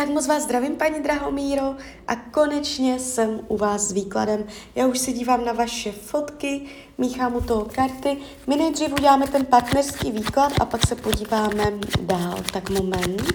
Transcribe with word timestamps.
Tak 0.00 0.08
moc 0.08 0.26
vás 0.26 0.42
zdravím, 0.42 0.76
paní 0.76 1.02
Drahomíro, 1.02 1.74
a 2.08 2.16
konečně 2.16 2.98
jsem 2.98 3.40
u 3.48 3.56
vás 3.56 3.82
s 3.82 3.92
výkladem. 3.92 4.44
Já 4.74 4.86
už 4.86 4.98
se 4.98 5.12
dívám 5.12 5.44
na 5.44 5.52
vaše 5.52 5.92
fotky, 5.92 6.66
míchám 6.98 7.34
u 7.34 7.40
toho 7.40 7.64
karty. 7.64 8.16
My 8.46 8.56
nejdřív 8.56 8.92
uděláme 8.92 9.26
ten 9.26 9.46
partnerský 9.46 10.12
výklad 10.12 10.52
a 10.60 10.64
pak 10.64 10.86
se 10.86 10.94
podíváme 10.96 11.64
dál. 12.00 12.38
Tak 12.52 12.70
moment. 12.70 13.32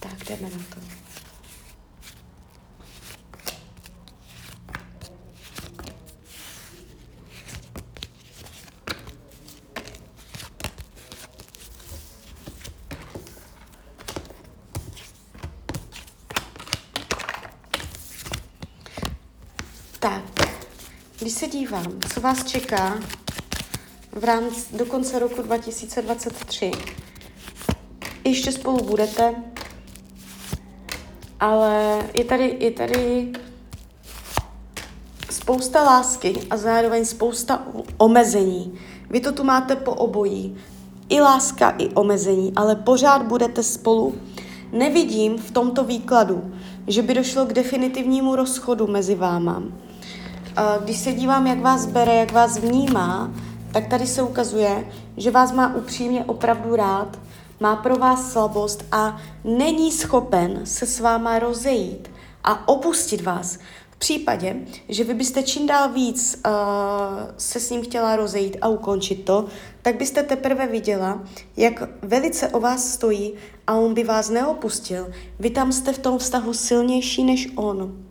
Tak 0.00 0.24
jdeme 0.28 0.50
na 0.50 0.64
to. 0.74 0.80
Tak, 20.00 20.22
když 21.26 21.34
se 21.34 21.46
dívám, 21.46 21.86
co 22.14 22.20
vás 22.20 22.44
čeká 22.44 22.98
v 24.12 24.24
rámci 24.24 24.76
do 24.76 24.86
konce 24.86 25.18
roku 25.18 25.42
2023, 25.42 26.70
ještě 28.24 28.52
spolu 28.52 28.84
budete, 28.84 29.34
ale 31.40 31.98
je 32.14 32.24
tady, 32.24 32.56
je 32.60 32.70
tady 32.70 33.32
spousta 35.30 35.82
lásky 35.82 36.34
a 36.50 36.56
zároveň 36.56 37.04
spousta 37.04 37.66
omezení. 37.98 38.78
Vy 39.10 39.20
to 39.20 39.32
tu 39.32 39.44
máte 39.44 39.76
po 39.76 39.94
obojí. 39.94 40.56
I 41.08 41.20
láska, 41.20 41.70
i 41.78 41.88
omezení, 41.88 42.52
ale 42.56 42.76
pořád 42.76 43.22
budete 43.22 43.62
spolu. 43.62 44.14
Nevidím 44.72 45.38
v 45.38 45.50
tomto 45.50 45.84
výkladu, 45.84 46.54
že 46.86 47.02
by 47.02 47.14
došlo 47.14 47.46
k 47.46 47.52
definitivnímu 47.52 48.36
rozchodu 48.36 48.86
mezi 48.86 49.14
váma. 49.14 49.62
Když 50.84 50.98
se 50.98 51.12
dívám, 51.12 51.46
jak 51.46 51.60
vás 51.60 51.86
bere, 51.86 52.14
jak 52.14 52.32
vás 52.32 52.58
vnímá, 52.58 53.30
tak 53.72 53.86
tady 53.86 54.06
se 54.06 54.22
ukazuje, 54.22 54.88
že 55.16 55.30
vás 55.30 55.52
má 55.52 55.74
upřímně 55.74 56.24
opravdu 56.24 56.76
rád, 56.76 57.18
má 57.60 57.76
pro 57.76 57.96
vás 57.96 58.32
slabost 58.32 58.84
a 58.92 59.16
není 59.44 59.92
schopen 59.92 60.60
se 60.64 60.86
s 60.86 61.00
váma 61.00 61.38
rozejít 61.38 62.10
a 62.44 62.68
opustit 62.68 63.22
vás. 63.22 63.58
V 63.90 63.96
případě, 63.98 64.56
že 64.88 65.04
vy 65.04 65.14
byste 65.14 65.42
čím 65.42 65.66
dál 65.66 65.92
víc 65.92 66.42
uh, 66.46 66.52
se 67.36 67.60
s 67.60 67.70
ním 67.70 67.82
chtěla 67.82 68.16
rozejít 68.16 68.56
a 68.60 68.68
ukončit 68.68 69.24
to, 69.24 69.44
tak 69.82 69.96
byste 69.96 70.22
teprve 70.22 70.66
viděla, 70.66 71.22
jak 71.56 71.82
velice 72.02 72.48
o 72.48 72.60
vás 72.60 72.92
stojí 72.92 73.34
a 73.66 73.74
on 73.74 73.94
by 73.94 74.04
vás 74.04 74.30
neopustil. 74.30 75.08
Vy 75.38 75.50
tam 75.50 75.72
jste 75.72 75.92
v 75.92 75.98
tom 75.98 76.18
vztahu 76.18 76.52
silnější 76.52 77.24
než 77.24 77.48
on. 77.54 78.05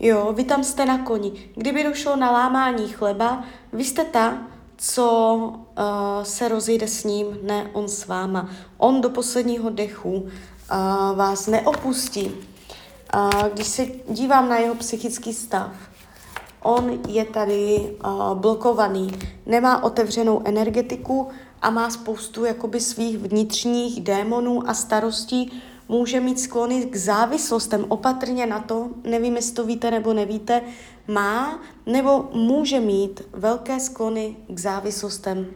Jo, 0.00 0.32
vy 0.32 0.44
tam 0.44 0.64
jste 0.64 0.86
na 0.86 0.98
koni. 0.98 1.32
Kdyby 1.54 1.84
došlo 1.84 2.16
na 2.16 2.30
lámání 2.30 2.88
chleba, 2.88 3.44
vy 3.72 3.84
jste 3.84 4.04
ta, 4.04 4.38
co 4.76 5.36
uh, 5.36 5.54
se 6.22 6.48
rozjde 6.48 6.88
s 6.88 7.04
ním, 7.04 7.26
ne 7.42 7.70
on 7.72 7.88
s 7.88 8.06
váma. 8.06 8.50
On 8.78 9.00
do 9.00 9.10
posledního 9.10 9.70
dechu 9.70 10.12
uh, 10.12 10.28
vás 11.16 11.46
neopustí. 11.46 12.24
Uh, 13.14 13.30
když 13.52 13.66
se 13.66 13.86
dívám 14.08 14.48
na 14.48 14.56
jeho 14.56 14.74
psychický 14.74 15.32
stav, 15.32 15.72
on 16.62 16.98
je 17.08 17.24
tady 17.24 17.96
uh, 18.04 18.34
blokovaný, 18.34 19.18
nemá 19.46 19.82
otevřenou 19.82 20.42
energetiku 20.44 21.28
a 21.62 21.70
má 21.70 21.90
spoustu 21.90 22.44
jakoby 22.44 22.80
svých 22.80 23.18
vnitřních 23.18 24.00
démonů 24.00 24.68
a 24.68 24.74
starostí, 24.74 25.62
může 25.88 26.20
mít 26.20 26.40
sklony 26.40 26.84
k 26.84 26.96
závislostem. 26.96 27.84
Opatrně 27.88 28.46
na 28.46 28.60
to, 28.60 28.88
nevím, 29.04 29.36
jestli 29.36 29.54
to 29.54 29.64
víte 29.64 29.90
nebo 29.90 30.12
nevíte, 30.12 30.62
má 31.08 31.60
nebo 31.86 32.28
může 32.32 32.80
mít 32.80 33.22
velké 33.32 33.80
sklony 33.80 34.36
k 34.48 34.58
závislostem. 34.58 35.46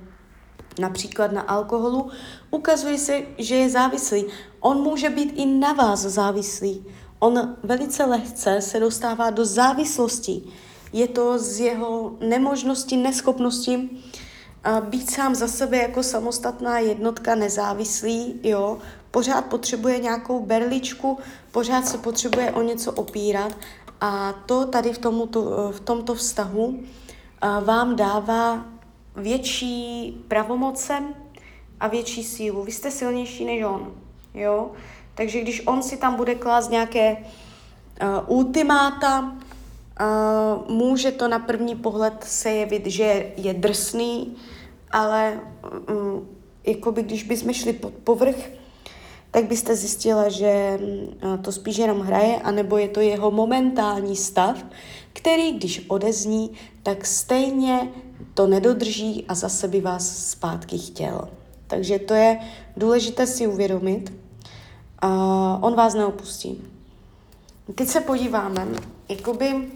Například 0.79 1.33
na 1.33 1.41
alkoholu 1.41 2.11
ukazuje 2.51 2.99
se, 2.99 3.23
že 3.39 3.55
je 3.55 3.71
závislý. 3.71 4.25
On 4.61 4.83
může 4.83 5.11
být 5.11 5.33
i 5.37 5.47
na 5.47 5.73
vás 5.73 6.01
závislý. 6.01 6.85
On 7.19 7.57
velice 7.63 8.05
lehce 8.05 8.61
se 8.61 8.81
dostává 8.81 9.31
do 9.31 9.45
závislosti. 9.45 10.43
Je 10.93 11.09
to 11.09 11.39
z 11.39 11.61
jeho 11.61 12.17
nemožnosti, 12.21 12.97
neschopnosti 12.97 13.91
být 14.81 15.11
sám 15.11 15.35
za 15.35 15.49
sebe 15.49 15.77
jako 15.77 16.03
samostatná 16.03 16.79
jednotka 16.79 17.35
nezávislý, 17.35 18.41
jo, 18.43 18.79
pořád 19.11 19.45
potřebuje 19.45 19.99
nějakou 19.99 20.47
berličku, 20.47 21.19
pořád 21.53 21.87
se 21.87 21.99
potřebuje 21.99 22.53
o 22.53 22.63
něco 22.63 22.93
opírat 22.93 23.53
a 24.01 24.33
to 24.47 24.67
tady 24.67 24.93
v, 24.93 24.99
tomuto, 24.99 25.73
v 25.73 25.81
tomto 25.81 26.15
vztahu 26.15 26.81
vám 27.65 27.97
dává 27.97 28.65
větší 29.17 30.13
pravomoce 30.29 31.03
a 31.81 31.89
větší 31.89 32.25
sílu. 32.25 32.65
Vy 32.65 32.73
jste 32.73 32.91
silnější 32.91 33.45
než 33.45 33.65
on, 33.65 33.95
jo? 34.35 34.71
Takže 35.15 35.41
když 35.41 35.67
on 35.67 35.83
si 35.83 35.97
tam 35.97 36.15
bude 36.15 36.35
klást 36.35 36.71
nějaké 36.71 37.17
uh, 37.17 38.37
ultimáta, 38.39 39.37
může 40.69 41.13
to 41.13 41.29
na 41.29 41.39
první 41.39 41.77
pohled 41.77 42.25
se 42.25 42.51
jevit, 42.51 42.87
že 42.87 43.33
je 43.37 43.55
drsný, 43.55 44.37
ale 44.91 45.41
um, 45.91 46.29
jakoby 46.67 47.03
když 47.03 47.23
bychom 47.23 47.53
šli 47.53 47.73
pod 47.73 47.93
povrch, 47.93 48.37
tak 49.31 49.45
byste 49.45 49.77
zjistila, 49.77 50.29
že 50.29 50.79
mm, 50.81 51.39
to 51.43 51.53
spíš 51.53 51.77
jenom 51.77 52.01
hraje, 52.01 52.37
anebo 52.37 52.79
je 52.79 52.89
to 52.89 53.01
jeho 53.01 53.31
momentální 53.31 54.17
stav, 54.17 54.65
který, 55.13 55.53
když 55.53 55.85
odezní, 55.89 56.51
tak 56.83 57.07
stejně 57.07 57.89
to 58.35 58.47
nedodrží 58.47 59.25
a 59.29 59.35
zase 59.35 59.69
by 59.69 59.81
vás 59.81 60.31
zpátky 60.31 60.79
chtěl. 60.79 61.29
Takže 61.67 61.99
to 61.99 62.15
je 62.15 62.39
důležité 62.77 63.27
si 63.27 63.47
uvědomit. 63.47 64.13
Uh, 65.05 65.65
on 65.65 65.75
vás 65.75 65.95
neopustí. 65.95 66.63
Teď 67.75 67.89
se 67.89 68.01
podíváme, 68.01 68.67
jakoby 69.09 69.69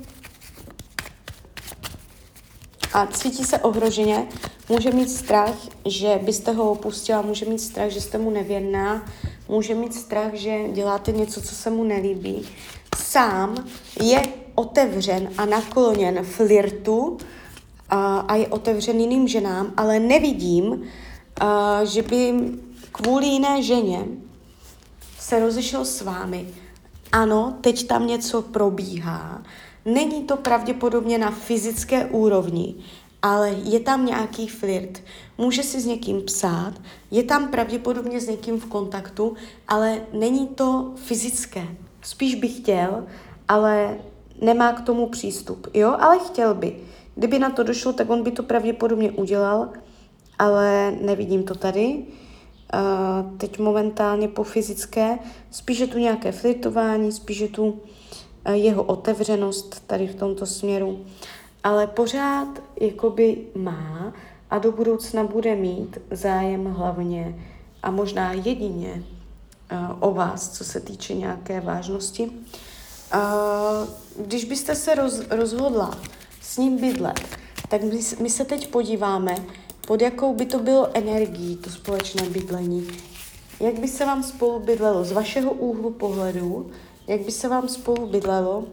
a 2.94 3.06
cítí 3.06 3.44
se 3.44 3.58
ohroženě, 3.58 4.26
může 4.68 4.90
mít 4.90 5.10
strach, 5.10 5.54
že 5.84 6.20
byste 6.22 6.52
ho 6.52 6.70
opustila, 6.70 7.22
může 7.22 7.46
mít 7.46 7.58
strach, 7.58 7.90
že 7.90 8.00
jste 8.00 8.18
mu 8.18 8.30
nevěrná, 8.30 9.06
může 9.48 9.74
mít 9.74 9.94
strach, 9.94 10.34
že 10.34 10.68
děláte 10.72 11.12
něco, 11.12 11.42
co 11.42 11.54
se 11.54 11.70
mu 11.70 11.84
nelíbí. 11.84 12.48
Sám 12.96 13.64
je 14.02 14.22
otevřen 14.54 15.28
a 15.38 15.44
nakloněn 15.44 16.24
flirtu 16.24 17.18
a, 17.88 18.18
a 18.18 18.36
je 18.36 18.48
otevřen 18.48 19.00
jiným 19.00 19.28
ženám, 19.28 19.72
ale 19.76 20.00
nevidím, 20.00 20.82
a, 21.40 21.84
že 21.84 22.02
by 22.02 22.34
kvůli 22.92 23.26
jiné 23.26 23.62
ženě 23.62 24.04
se 25.18 25.40
rozešel 25.40 25.84
s 25.84 26.02
vámi. 26.02 26.48
Ano, 27.12 27.56
teď 27.60 27.86
tam 27.86 28.06
něco 28.06 28.42
probíhá. 28.42 29.42
Není 29.84 30.24
to 30.24 30.36
pravděpodobně 30.36 31.18
na 31.18 31.30
fyzické 31.30 32.06
úrovni, 32.06 32.74
ale 33.22 33.50
je 33.50 33.80
tam 33.80 34.06
nějaký 34.06 34.48
flirt. 34.48 35.02
Může 35.38 35.62
si 35.62 35.80
s 35.80 35.86
někým 35.86 36.22
psát, 36.22 36.72
je 37.10 37.22
tam 37.22 37.48
pravděpodobně 37.48 38.20
s 38.20 38.28
někým 38.28 38.60
v 38.60 38.66
kontaktu, 38.66 39.34
ale 39.68 40.02
není 40.12 40.46
to 40.46 40.92
fyzické. 40.96 41.66
Spíš 42.02 42.34
by 42.34 42.48
chtěl, 42.48 43.06
ale 43.48 43.98
nemá 44.40 44.72
k 44.72 44.80
tomu 44.80 45.06
přístup. 45.06 45.66
Jo, 45.74 45.96
ale 45.98 46.18
chtěl 46.18 46.54
by. 46.54 46.76
Kdyby 47.14 47.38
na 47.38 47.50
to 47.50 47.62
došlo, 47.62 47.92
tak 47.92 48.10
on 48.10 48.22
by 48.22 48.30
to 48.30 48.42
pravděpodobně 48.42 49.12
udělal, 49.12 49.68
ale 50.38 50.90
nevidím 51.00 51.42
to 51.42 51.54
tady. 51.54 52.04
Uh, 52.74 53.36
teď 53.36 53.58
momentálně 53.58 54.28
po 54.28 54.44
fyzické, 54.44 55.18
spíš 55.50 55.78
je 55.78 55.86
tu 55.86 55.98
nějaké 55.98 56.32
flirtování, 56.32 57.12
spíš 57.12 57.38
je 57.38 57.48
tu 57.48 57.80
jeho 58.52 58.82
otevřenost 58.82 59.86
tady 59.86 60.06
v 60.06 60.14
tomto 60.14 60.46
směru 60.46 61.04
ale 61.64 61.86
pořád 61.86 62.48
jakoby 62.80 63.38
má 63.54 64.12
a 64.50 64.58
do 64.58 64.72
budoucna 64.72 65.24
bude 65.24 65.54
mít 65.54 65.98
zájem 66.10 66.64
hlavně 66.64 67.44
a 67.82 67.90
možná 67.90 68.32
jedině 68.32 69.02
uh, 69.72 69.78
o 70.00 70.14
vás, 70.14 70.50
co 70.50 70.64
se 70.64 70.80
týče 70.80 71.14
nějaké 71.14 71.60
vážnosti. 71.60 72.26
Uh, 72.26 72.30
když 74.26 74.44
byste 74.44 74.74
se 74.74 74.94
roz, 74.94 75.22
rozhodla 75.30 75.98
s 76.40 76.56
ním 76.58 76.78
bydlet, 76.78 77.20
tak 77.68 77.82
my, 77.82 78.00
my 78.20 78.30
se 78.30 78.44
teď 78.44 78.70
podíváme, 78.70 79.36
pod 79.86 80.00
jakou 80.00 80.34
by 80.34 80.46
to 80.46 80.58
bylo 80.58 80.96
energií, 80.96 81.56
to 81.56 81.70
společné 81.70 82.28
bydlení. 82.28 82.88
Jak 83.60 83.78
by 83.78 83.88
se 83.88 84.06
vám 84.06 84.22
spolu 84.22 84.60
bydlelo 84.60 85.04
z 85.04 85.12
vašeho 85.12 85.52
úhlu 85.52 85.90
pohledu, 85.90 86.70
jak 87.06 87.20
by 87.20 87.32
se 87.32 87.48
vám 87.48 87.68
spolu 87.68 88.06
bydlelo 88.06 88.64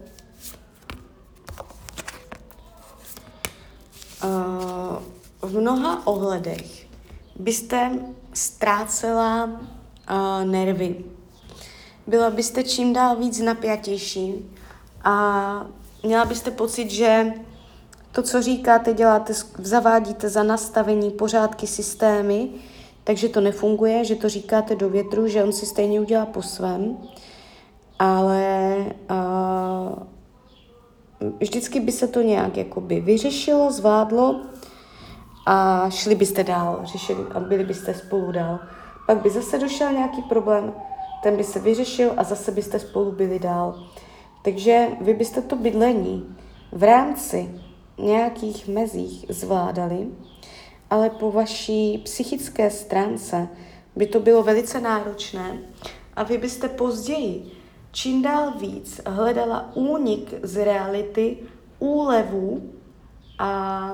v 5.41 5.59
mnoha 5.59 6.07
ohledech 6.07 6.87
byste 7.35 7.91
ztrácela 8.33 9.49
nervy. 10.43 11.03
Byla 12.07 12.29
byste 12.29 12.63
čím 12.63 12.93
dál 12.93 13.15
víc 13.15 13.39
napjatější 13.39 14.55
a 15.03 15.65
měla 16.03 16.25
byste 16.25 16.51
pocit, 16.51 16.91
že 16.91 17.33
to, 18.11 18.21
co 18.21 18.41
říkáte, 18.41 18.93
děláte, 18.93 19.33
zavádíte 19.57 20.29
za 20.29 20.43
nastavení 20.43 21.11
pořádky 21.11 21.67
systémy, 21.67 22.49
takže 23.03 23.29
to 23.29 23.41
nefunguje, 23.41 24.05
že 24.05 24.15
to 24.15 24.29
říkáte 24.29 24.75
do 24.75 24.89
větru, 24.89 25.27
že 25.27 25.43
on 25.43 25.53
si 25.53 25.65
stejně 25.65 26.01
udělá 26.01 26.25
po 26.25 26.41
svém, 26.41 26.97
ale 28.01 28.77
uh, 29.11 30.03
vždycky 31.39 31.79
by 31.79 31.91
se 31.91 32.07
to 32.07 32.21
nějak 32.21 32.57
jakoby 32.57 33.01
vyřešilo, 33.01 33.71
zvládlo 33.71 34.41
a 35.45 35.89
šli 35.89 36.15
byste 36.15 36.43
dál, 36.43 36.79
řešili 36.83 37.23
a 37.33 37.39
byli 37.39 37.63
byste 37.63 37.93
spolu 37.93 38.31
dál. 38.31 38.59
Pak 39.07 39.21
by 39.21 39.29
zase 39.29 39.59
došel 39.59 39.91
nějaký 39.91 40.21
problém, 40.21 40.73
ten 41.23 41.37
by 41.37 41.43
se 41.43 41.59
vyřešil 41.59 42.13
a 42.17 42.23
zase 42.23 42.51
byste 42.51 42.79
spolu 42.79 43.11
byli 43.11 43.39
dál. 43.39 43.83
Takže 44.43 44.87
vy 45.01 45.13
byste 45.13 45.41
to 45.41 45.55
bydlení 45.55 46.35
v 46.71 46.83
rámci 46.83 47.51
nějakých 47.97 48.67
mezích 48.67 49.25
zvládali, 49.29 50.07
ale 50.89 51.09
po 51.09 51.31
vaší 51.31 51.97
psychické 51.97 52.69
stránce 52.69 53.47
by 53.95 54.07
to 54.07 54.19
bylo 54.19 54.43
velice 54.43 54.81
náročné 54.81 55.57
a 56.15 56.23
vy 56.23 56.37
byste 56.37 56.69
později 56.69 57.60
čím 57.91 58.21
dál 58.21 58.51
víc 58.59 59.01
hledala 59.05 59.71
únik 59.73 60.33
z 60.43 60.63
reality, 60.63 61.37
úlevu 61.79 62.69
a 63.39 63.91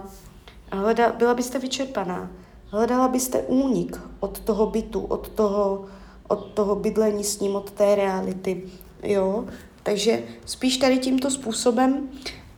hleda, 0.71 1.11
byla 1.11 1.33
byste 1.33 1.59
vyčerpaná. 1.59 2.31
Hledala 2.69 3.07
byste 3.07 3.41
únik 3.41 3.99
od 4.19 4.39
toho 4.39 4.65
bytu, 4.65 4.99
od 4.99 5.29
toho, 5.29 5.85
od 6.27 6.45
toho 6.45 6.75
bydlení 6.75 7.23
s 7.23 7.39
ním, 7.39 7.55
od 7.55 7.71
té 7.71 7.95
reality. 7.95 8.63
Jo? 9.03 9.45
Takže 9.83 10.23
spíš 10.45 10.77
tady 10.77 10.97
tímto 10.97 11.31
způsobem, 11.31 12.09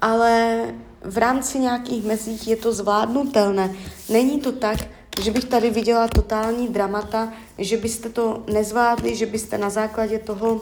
ale 0.01 0.61
v 1.01 1.17
rámci 1.17 1.59
nějakých 1.59 2.05
mezích 2.05 2.47
je 2.47 2.55
to 2.55 2.73
zvládnutelné. 2.73 3.75
Není 4.09 4.39
to 4.39 4.51
tak, 4.51 4.77
že 5.21 5.31
bych 5.31 5.45
tady 5.45 5.69
viděla 5.69 6.07
totální 6.07 6.67
dramata, 6.67 7.33
že 7.57 7.77
byste 7.77 8.09
to 8.09 8.43
nezvládli, 8.53 9.15
že 9.15 9.25
byste 9.25 9.57
na 9.57 9.69
základě 9.69 10.19
toho 10.19 10.61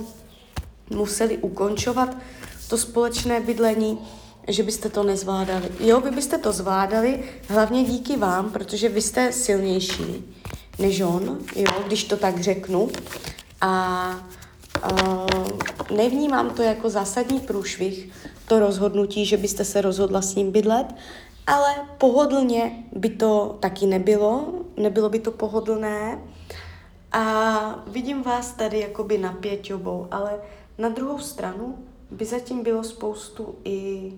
museli 0.89 1.38
ukončovat 1.38 2.18
to 2.69 2.78
společné 2.78 3.39
bydlení, 3.39 4.00
že 4.48 4.63
byste 4.63 4.89
to 4.89 5.04
nezvládali. 5.04 5.69
Jo, 5.80 6.01
vy 6.01 6.12
byste 6.12 6.38
to 6.38 6.51
zvládali, 6.51 7.24
hlavně 7.50 7.84
díky 7.84 8.18
vám, 8.18 8.51
protože 8.51 8.89
vy 8.89 9.01
jste 9.01 9.31
silnější 9.31 10.36
než 10.80 11.01
on, 11.01 11.38
jo, 11.56 11.72
když 11.86 12.04
to 12.04 12.18
tak 12.18 12.39
řeknu. 12.39 12.89
A 13.62 14.10
uh, 14.92 15.98
nevnímám 15.98 16.50
to 16.50 16.62
jako 16.62 16.89
zásadní 16.89 17.39
průšvih, 17.39 18.10
to 18.48 18.60
rozhodnutí, 18.60 19.25
že 19.25 19.38
byste 19.38 19.66
se 19.66 19.81
rozhodla 19.81 20.22
s 20.22 20.36
ním 20.36 20.51
bydlet, 20.51 20.95
ale 21.48 21.75
pohodlně 21.98 22.84
by 22.92 23.10
to 23.10 23.57
taky 23.60 23.86
nebylo, 23.86 24.54
nebylo 24.78 25.10
by 25.10 25.19
to 25.19 25.31
pohodlné. 25.31 26.22
A 27.12 27.84
vidím 27.88 28.24
vás 28.24 28.51
tady 28.51 28.80
jakoby 28.80 29.18
na 29.18 29.31
pěťobou, 29.31 30.07
ale 30.12 30.31
na 30.77 30.89
druhou 30.89 31.19
stranu 31.19 31.77
by 32.12 32.25
zatím 32.25 32.63
bylo 32.63 32.83
spoustu 32.83 33.56
i 33.63 34.13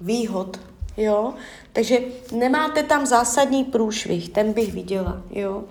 výhod, 0.00 0.60
jo. 0.96 1.34
Takže 1.72 2.00
nemáte 2.32 2.82
tam 2.82 3.06
zásadní 3.06 3.64
průšvih, 3.64 4.28
ten 4.28 4.52
bych 4.52 4.74
viděla, 4.74 5.22
jo. 5.30 5.64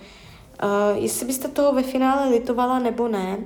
Uh, 0.64 1.04
jestli 1.04 1.26
byste 1.26 1.48
toho 1.48 1.74
ve 1.74 1.84
finále 1.84 2.30
litovala 2.30 2.80
nebo 2.80 3.08
ne, 3.08 3.38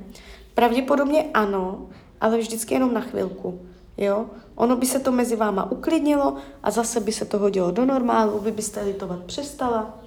pravděpodobně 0.53 1.29
ano, 1.33 1.89
ale 2.21 2.37
vždycky 2.37 2.73
jenom 2.73 2.93
na 2.93 3.01
chvilku, 3.01 3.61
jo. 3.97 4.25
Ono 4.55 4.75
by 4.75 4.85
se 4.85 4.99
to 4.99 5.11
mezi 5.11 5.35
váma 5.35 5.71
uklidnilo 5.71 6.35
a 6.63 6.71
zase 6.71 6.99
by 6.99 7.11
se 7.11 7.25
to 7.25 7.39
hodilo 7.39 7.71
do 7.71 7.85
normálu, 7.85 8.39
vy 8.39 8.51
byste 8.51 8.83
litovat 8.83 9.23
přestala, 9.23 9.99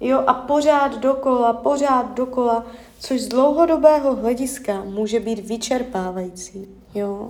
jo, 0.00 0.24
a 0.26 0.34
pořád 0.34 0.98
dokola, 0.98 1.52
pořád 1.52 2.14
dokola, 2.14 2.64
což 2.98 3.20
z 3.20 3.28
dlouhodobého 3.28 4.16
hlediska 4.16 4.84
může 4.84 5.20
být 5.20 5.48
vyčerpávající, 5.48 6.68
jo. 6.94 7.28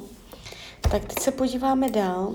Tak 0.91 1.05
teď 1.05 1.19
se 1.19 1.31
podíváme 1.31 1.91
dál. 1.91 2.33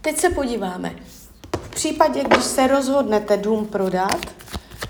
Teď 0.00 0.18
se 0.18 0.30
podíváme. 0.30 0.94
V 1.56 1.70
případě, 1.70 2.24
když 2.24 2.44
se 2.44 2.66
rozhodnete 2.66 3.36
dům 3.36 3.66
prodat, 3.66 4.20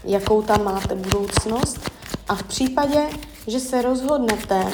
jakou 0.05 0.43
tam 0.43 0.65
máte 0.65 0.95
budoucnost, 0.95 1.91
a 2.29 2.35
v 2.35 2.43
případě, 2.43 3.01
že 3.47 3.61
se 3.61 3.83
rozhodnete 3.83 4.73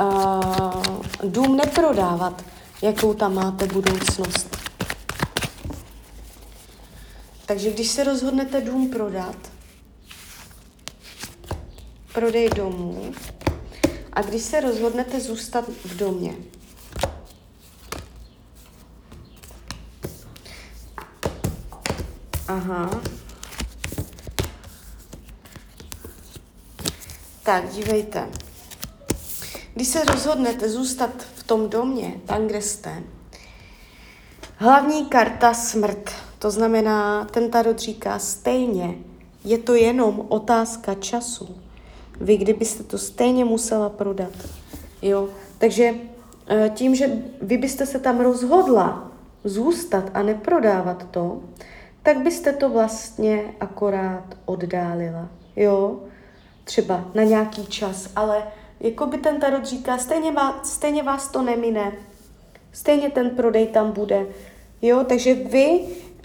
uh, 0.00 0.82
dům 1.24 1.56
neprodávat, 1.56 2.42
jakou 2.82 3.14
tam 3.14 3.34
máte 3.34 3.66
budoucnost. 3.66 4.51
Takže 7.52 7.70
když 7.70 7.88
se 7.88 8.04
rozhodnete 8.04 8.60
dům 8.60 8.90
prodat, 8.90 9.36
prodej 12.14 12.48
domů, 12.48 13.14
a 14.12 14.22
když 14.22 14.42
se 14.42 14.60
rozhodnete 14.60 15.20
zůstat 15.20 15.68
v 15.84 15.96
domě, 15.96 16.34
Aha. 22.48 23.02
Tak, 27.42 27.68
dívejte. 27.68 28.28
Když 29.74 29.88
se 29.88 30.04
rozhodnete 30.04 30.68
zůstat 30.68 31.10
v 31.34 31.42
tom 31.42 31.68
domě, 31.68 32.14
tam, 32.26 32.46
kde 32.46 32.62
jste, 32.62 33.02
hlavní 34.56 35.06
karta 35.06 35.54
smrt, 35.54 36.21
to 36.42 36.50
znamená, 36.50 37.24
ten 37.24 37.50
tarot 37.50 37.78
říká 37.78 38.18
stejně, 38.18 38.94
je 39.44 39.58
to 39.58 39.74
jenom 39.74 40.26
otázka 40.28 40.94
času. 40.94 41.56
Vy 42.20 42.36
kdybyste 42.36 42.82
to 42.82 42.98
stejně 42.98 43.44
musela 43.44 43.88
prodat. 43.88 44.32
Jo? 45.02 45.28
Takže 45.58 45.94
eh, 46.46 46.70
tím, 46.74 46.94
že 46.94 47.22
vy 47.42 47.56
byste 47.58 47.86
se 47.86 47.98
tam 47.98 48.20
rozhodla 48.20 49.10
zůstat 49.44 50.10
a 50.14 50.22
neprodávat 50.22 51.06
to, 51.10 51.40
tak 52.02 52.18
byste 52.18 52.52
to 52.52 52.68
vlastně 52.68 53.54
akorát 53.60 54.24
oddálila. 54.44 55.28
Jo? 55.56 56.00
Třeba 56.64 57.04
na 57.14 57.22
nějaký 57.22 57.66
čas, 57.66 58.10
ale 58.16 58.42
jako 58.80 59.06
by 59.06 59.18
ten 59.18 59.40
tarot 59.40 59.66
říká, 59.66 59.98
stejně 59.98 60.32
vás, 60.32 60.54
stejně 60.62 61.02
vás 61.02 61.28
to 61.28 61.42
nemine, 61.42 61.92
stejně 62.72 63.10
ten 63.10 63.30
prodej 63.30 63.66
tam 63.66 63.92
bude. 63.92 64.26
Jo, 64.84 65.04
takže 65.04 65.34
vy 65.34 65.80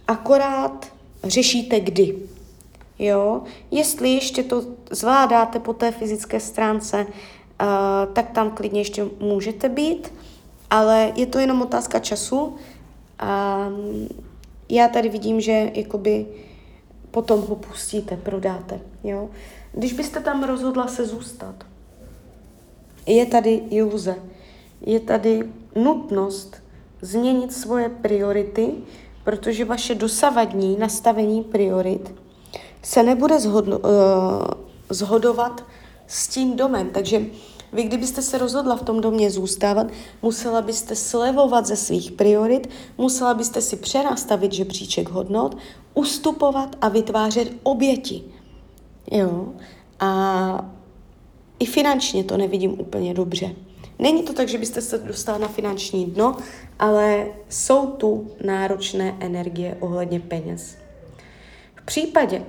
akorát 0.08 0.86
řešíte 1.24 1.80
kdy. 1.80 2.16
Jo, 3.00 3.42
jestli 3.72 4.10
ještě 4.10 4.44
to 4.44 4.64
zvládáte 4.92 5.60
po 5.60 5.74
té 5.74 5.92
fyzické 5.92 6.40
stránce, 6.40 7.06
uh, 7.06 8.14
tak 8.14 8.32
tam 8.32 8.52
klidně 8.52 8.82
ještě 8.82 9.06
můžete 9.20 9.70
být, 9.70 10.14
ale 10.70 11.12
je 11.16 11.26
to 11.26 11.40
jenom 11.40 11.62
otázka 11.62 12.00
času. 12.00 12.40
Um, 12.40 14.08
já 14.70 14.88
tady 14.88 15.10
vidím, 15.10 15.42
že 15.42 15.72
jakoby 15.74 16.26
potom 17.12 17.42
ho 17.42 17.56
pustíte, 17.56 18.18
prodáte. 18.18 18.80
Jo? 19.04 19.30
Když 19.74 19.94
byste 19.94 20.20
tam 20.20 20.44
rozhodla 20.44 20.88
se 20.88 21.06
zůstat, 21.06 21.56
je 23.06 23.26
tady 23.26 23.62
iluze, 23.70 24.16
je 24.82 25.00
tady 25.00 25.44
nutnost 25.76 26.64
změnit 27.02 27.54
svoje 27.54 27.90
priority, 27.90 28.72
protože 29.28 29.66
vaše 29.66 29.96
dosavadní 29.96 30.78
nastavení 30.80 31.44
priorit 31.44 32.16
se 32.82 33.04
nebude 33.04 33.40
zhodno, 33.40 33.80
uh, 33.80 33.88
zhodovat 34.90 35.64
s 36.08 36.28
tím 36.28 36.56
domem. 36.56 36.90
Takže 36.90 37.22
vy, 37.74 37.84
kdybyste 37.84 38.22
se 38.22 38.38
rozhodla 38.38 38.76
v 38.76 38.84
tom 38.84 39.02
domě 39.02 39.32
zůstávat, 39.32 39.88
musela 40.22 40.62
byste 40.62 40.96
slevovat 40.96 41.66
ze 41.66 41.76
svých 41.76 42.12
priorit, 42.12 42.70
musela 42.98 43.34
byste 43.34 43.62
si 43.62 43.76
přenastavit 43.76 44.54
žebříček 44.54 45.10
hodnot, 45.10 45.58
ustupovat 45.94 46.76
a 46.82 46.90
vytvářet 46.90 47.52
oběti. 47.64 48.24
Jo? 49.12 49.48
A 50.00 50.72
i 51.60 51.66
finančně 51.66 52.24
to 52.24 52.38
nevidím 52.38 52.80
úplně 52.80 53.14
dobře. 53.14 53.56
Není 54.00 54.24
to 54.24 54.34
tak, 54.34 54.48
že 54.48 54.58
byste 54.58 54.82
se 54.82 54.98
dostala 54.98 55.38
na 55.38 55.48
finanční 55.48 56.06
dno, 56.06 56.38
ale 56.80 57.28
jsou 57.50 57.88
tu 57.88 58.32
náročné 58.44 59.18
energie 59.20 59.78
ohledně 59.80 60.20
peněz. 60.20 60.78
V 61.76 61.86
případě, 61.86 62.46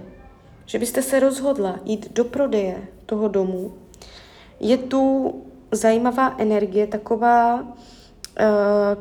že 0.67 0.79
byste 0.79 1.03
se 1.03 1.21
rozhodla 1.21 1.81
jít 1.85 2.13
do 2.13 2.25
prodeje 2.25 2.89
toho 3.07 3.29
domu, 3.29 3.75
je 4.61 4.79
tu 4.79 5.35
zajímavá 5.73 6.35
energie, 6.39 6.87
taková 6.87 7.61
uh, 7.61 7.67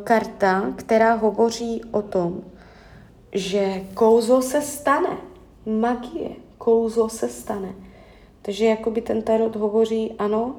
karta, 0.03 0.73
která 0.75 1.13
hovoří 1.13 1.81
o 1.91 2.01
tom, 2.01 2.41
že 3.31 3.83
kouzlo 3.93 4.41
se 4.41 4.61
stane. 4.61 5.17
Magie, 5.65 6.29
kouzlo 6.57 7.09
se 7.09 7.29
stane. 7.29 7.73
Takže 8.41 8.65
jakoby 8.65 9.01
ten 9.01 9.21
tarot 9.21 9.55
hovoří, 9.55 10.15
ano, 10.19 10.55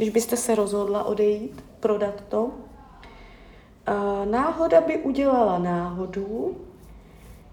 když 0.00 0.10
byste 0.10 0.36
se 0.36 0.54
rozhodla 0.54 1.04
odejít, 1.04 1.64
prodat 1.80 2.24
to, 2.28 2.50
náhoda 4.30 4.80
by 4.80 4.98
udělala 4.98 5.58
náhodu, 5.58 6.56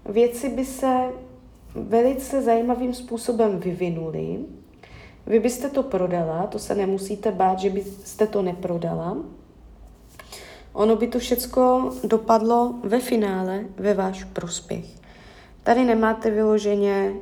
věci 0.08 0.48
by 0.48 0.64
se 0.64 1.12
velice 1.74 2.42
zajímavým 2.42 2.94
způsobem 2.94 3.58
vyvinuly, 3.58 4.38
vy 5.26 5.40
byste 5.40 5.68
to 5.68 5.82
prodala, 5.82 6.46
to 6.46 6.58
se 6.58 6.74
nemusíte 6.74 7.32
bát, 7.32 7.58
že 7.58 7.70
byste 7.70 8.26
to 8.26 8.42
neprodala. 8.42 9.16
Ono 10.72 10.96
by 10.96 11.06
to 11.06 11.18
všecko 11.18 11.90
dopadlo 12.04 12.74
ve 12.84 13.00
finále 13.00 13.64
ve 13.76 13.94
váš 13.94 14.24
prospěch. 14.24 14.84
Tady 15.62 15.84
nemáte 15.84 16.30
vyloženě 16.30 17.12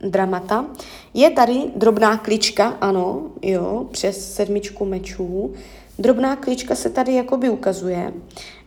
dramata. 0.00 0.66
Je 1.14 1.30
tady 1.30 1.62
drobná 1.76 2.16
klička, 2.16 2.68
ano, 2.68 3.22
jo, 3.42 3.86
přes 3.90 4.34
sedmičku 4.34 4.84
mečů. 4.84 5.52
Drobná 5.98 6.36
klička 6.36 6.74
se 6.74 6.90
tady 6.90 7.14
jakoby 7.14 7.50
ukazuje, 7.50 8.12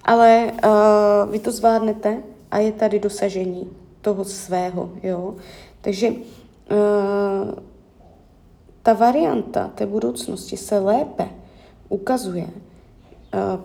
ale 0.04 0.52
uh, 0.54 1.32
vy 1.32 1.40
to 1.40 1.52
zvládnete 1.52 2.24
a 2.52 2.60
je 2.60 2.72
tady 2.72 3.00
dosažení 3.00 3.70
toho 4.02 4.26
svého, 4.26 4.90
jo. 5.04 5.36
Takže 5.82 6.10
uh, 6.10 6.16
ta 8.84 8.94
varianta 8.94 9.72
té 9.76 9.86
budoucnosti 9.86 10.58
se 10.58 10.80
lépe 10.80 11.30
ukazuje 11.90 12.44
uh, 12.46 12.52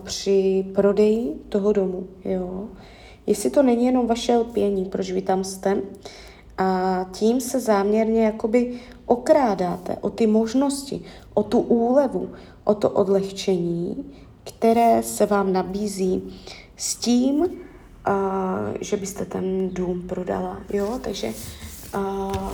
při 0.03 0.65
prodeji 0.75 1.35
toho 1.49 1.73
domu, 1.73 2.07
jo. 2.25 2.67
Jestli 3.27 3.49
to 3.49 3.63
není 3.63 3.85
jenom 3.85 4.07
vaše 4.07 4.37
lpění, 4.37 4.85
proč 4.85 5.11
vy 5.11 5.21
tam 5.21 5.43
jste, 5.43 5.81
a 6.59 7.05
tím 7.11 7.41
se 7.41 7.59
záměrně 7.59 8.25
jakoby 8.25 8.79
okrádáte 9.05 9.97
o 10.01 10.09
ty 10.09 10.27
možnosti, 10.27 11.01
o 11.33 11.43
tu 11.43 11.59
úlevu, 11.59 12.29
o 12.63 12.73
to 12.73 12.89
odlehčení, 12.89 14.13
které 14.43 15.03
se 15.03 15.25
vám 15.25 15.53
nabízí 15.53 16.39
s 16.77 16.95
tím, 16.95 17.35
uh, 17.39 17.47
že 18.81 18.97
byste 18.97 19.25
ten 19.25 19.69
dům 19.69 20.01
prodala. 20.01 20.57
Jo? 20.69 20.99
Takže 21.03 21.33
uh, 21.95 22.51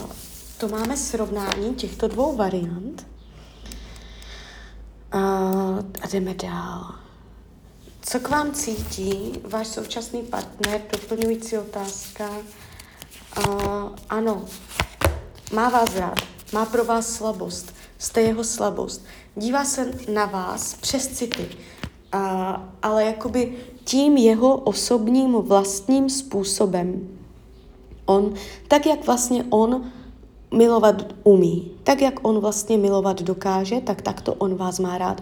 to 0.57 0.67
máme 0.67 0.97
srovnání 0.97 1.75
těchto 1.75 2.07
dvou 2.07 2.35
variant. 2.35 3.07
Uh, 5.15 5.79
a 6.01 6.07
jdeme 6.12 6.33
dál. 6.33 6.95
Co 8.01 8.19
k 8.19 8.29
vám 8.29 8.51
cítí 8.51 9.39
váš 9.43 9.67
současný 9.67 10.21
partner? 10.21 10.81
Doplňující 10.91 11.57
otázka. 11.57 12.29
Uh, 13.38 13.89
ano, 14.10 14.42
má 15.54 15.70
vás 15.70 15.96
rád, 15.96 16.18
má 16.54 16.65
pro 16.65 16.86
vás 16.86 17.10
slabost, 17.10 17.74
jste 17.98 18.22
jeho 18.22 18.44
slabost. 18.44 19.06
Dívá 19.36 19.65
se 19.65 19.92
na 20.13 20.25
vás 20.25 20.74
přes 20.74 21.08
city, 21.08 21.48
uh, 22.13 22.22
ale 22.82 23.06
jakoby 23.06 23.56
tím 23.84 24.18
jeho 24.18 24.58
osobním 24.58 25.34
vlastním 25.34 26.10
způsobem. 26.10 27.08
On, 28.06 28.34
tak 28.68 28.86
jak 28.86 29.06
vlastně 29.06 29.46
on 29.50 29.92
milovat 30.54 30.96
umí, 31.24 31.72
tak 31.84 32.01
jak 32.01 32.27
on 32.27 32.39
vlastně 32.39 32.77
milovat 32.77 33.22
dokáže, 33.22 33.82
tak 33.82 34.01
takto 34.01 34.34
on 34.34 34.56
vás 34.56 34.80
má 34.80 34.98
rád. 34.98 35.22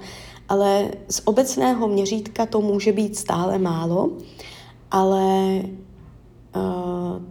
Ale 0.49 0.91
z 1.09 1.21
obecného 1.25 1.87
měřítka 1.87 2.45
to 2.45 2.61
může 2.61 2.91
být 2.91 3.17
stále 3.17 3.57
málo, 3.57 4.09
ale 4.91 5.61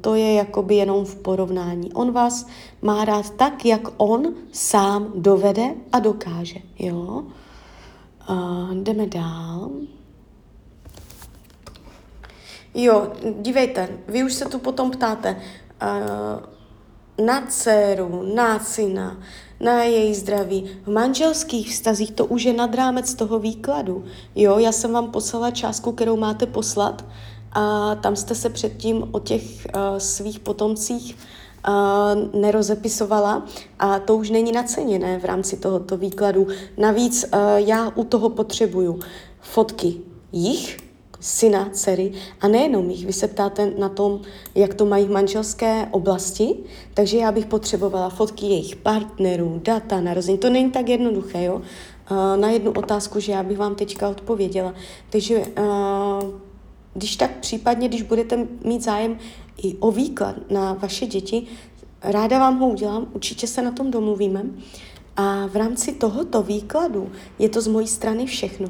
to 0.00 0.14
je 0.14 0.35
jakoby 0.35 0.75
jenom 0.75 1.05
v 1.05 1.17
porovnání. 1.17 1.93
On 1.93 2.12
vás 2.12 2.47
má 2.83 3.05
rád 3.05 3.31
tak, 3.31 3.64
jak 3.64 3.81
on 3.97 4.35
sám 4.52 5.12
dovede 5.14 5.75
a 5.93 5.99
dokáže. 5.99 6.61
Jo? 6.79 7.25
Uh, 8.31 8.75
jdeme 8.75 9.07
dál. 9.07 9.71
Jo, 12.75 13.12
dívejte, 13.41 13.88
vy 14.09 14.25
už 14.25 14.35
se 14.35 14.45
tu 14.45 14.59
potom 14.59 14.91
ptáte 14.91 15.37
uh, 15.37 17.26
na 17.26 17.47
dceru, 17.47 18.35
na 18.35 18.59
syna, 18.59 19.21
na 19.61 19.83
její 19.83 20.14
zdraví. 20.14 20.71
V 20.85 20.91
manželských 20.93 21.71
vztazích 21.71 22.11
to 22.11 22.26
už 22.26 22.43
je 22.43 22.52
nad 22.52 22.75
rámec 22.75 23.14
toho 23.14 23.38
výkladu. 23.38 24.05
Jo, 24.35 24.59
já 24.59 24.73
jsem 24.73 24.93
vám 24.93 25.11
poslala 25.11 25.50
částku, 25.50 25.93
kterou 25.93 26.17
máte 26.17 26.47
poslat 26.47 27.05
a 27.52 27.94
tam 27.94 28.16
jste 28.16 28.35
se 28.35 28.50
předtím 28.50 29.09
o 29.12 29.18
těch 29.18 29.42
uh, 29.42 29.99
svých 29.99 30.40
potomcích 30.40 31.16
uh, 31.68 32.40
nerozepisovala 32.40 33.47
a 33.78 33.99
to 33.99 34.16
už 34.16 34.30
není 34.30 34.52
naceněné 34.52 35.18
v 35.18 35.25
rámci 35.25 35.56
tohoto 35.56 35.97
výkladu. 35.97 36.47
Navíc 36.78 37.25
uh, 37.25 37.40
já 37.56 37.92
u 37.94 38.04
toho 38.04 38.28
potřebuju 38.28 39.00
fotky 39.40 39.94
jich, 40.32 40.78
syna, 41.21 41.68
dcery 41.73 42.12
a 42.40 42.49
nejenom 42.49 42.90
jich. 42.90 43.06
Vy 43.06 43.12
se 43.12 43.28
ptáte 43.28 43.73
na 43.78 43.88
tom, 43.88 44.21
jak 44.54 44.75
to 44.75 44.87
mají 44.87 45.04
v 45.04 45.11
manželské 45.11 45.88
oblasti, 45.90 46.56
takže 46.94 47.18
já 47.18 47.32
bych 47.32 47.47
potřebovala 47.47 48.09
fotky 48.09 48.47
jejich 48.47 48.76
partnerů, 48.76 49.61
data, 49.64 50.00
narození. 50.00 50.38
To 50.38 50.50
není 50.50 50.71
tak 50.71 50.88
jednoduché, 50.88 51.44
jo? 51.44 51.62
Na 52.37 52.50
jednu 52.50 52.71
otázku, 52.71 53.21
že 53.21 53.32
já 53.32 53.42
bych 53.42 53.59
vám 53.59 53.75
teďka 53.75 54.09
odpověděla. 54.09 54.75
Takže 55.11 55.38
uh, 55.38 55.44
když 56.95 57.17
tak 57.17 57.39
případně, 57.39 57.89
když 57.89 58.03
budete 58.03 58.47
mít 58.65 58.83
zájem 58.83 59.19
i 59.63 59.77
o 59.77 59.91
výklad 59.91 60.51
na 60.51 60.73
vaše 60.73 61.07
děti, 61.07 61.47
ráda 62.03 62.39
vám 62.39 62.59
ho 62.59 62.69
udělám, 62.69 63.07
určitě 63.13 63.47
se 63.47 63.63
na 63.63 63.71
tom 63.71 63.91
domluvíme. 63.91 64.45
A 65.17 65.47
v 65.47 65.57
rámci 65.57 65.93
tohoto 65.93 66.43
výkladu 66.43 67.13
je 67.39 67.49
to 67.49 67.61
z 67.61 67.67
mojí 67.67 67.87
strany 67.87 68.27
všechno. 68.27 68.69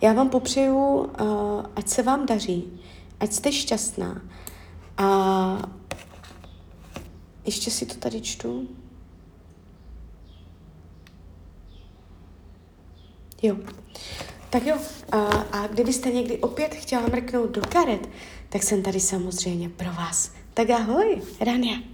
Já 0.00 0.12
vám 0.12 0.28
popřeju, 0.28 0.76
uh, 0.76 1.06
ať 1.76 1.88
se 1.88 2.02
vám 2.02 2.26
daří, 2.26 2.64
ať 3.20 3.32
jste 3.32 3.52
šťastná. 3.52 4.22
A 4.98 5.68
ještě 7.44 7.70
si 7.70 7.86
to 7.86 7.94
tady 7.94 8.20
čtu. 8.20 8.68
Jo. 13.42 13.56
Tak 14.52 14.66
jo, 14.66 14.76
a, 15.12 15.18
a 15.52 15.66
kdybyste 15.66 16.10
někdy 16.10 16.38
opět 16.38 16.74
chtěla 16.74 17.02
mrknout 17.02 17.50
do 17.50 17.60
karet, 17.60 18.08
tak 18.48 18.62
jsem 18.62 18.82
tady 18.82 19.00
samozřejmě 19.00 19.68
pro 19.68 19.92
vás. 19.92 20.32
Tak 20.54 20.70
ahoj, 20.70 21.22
Rania. 21.40 21.91